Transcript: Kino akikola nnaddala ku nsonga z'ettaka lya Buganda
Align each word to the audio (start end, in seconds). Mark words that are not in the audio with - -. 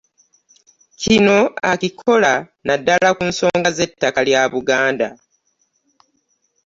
Kino 1.01 1.37
akikola 1.71 2.33
nnaddala 2.43 3.09
ku 3.17 3.23
nsonga 3.29 3.69
z'ettaka 3.77 4.19
lya 4.27 4.41
Buganda 4.53 5.07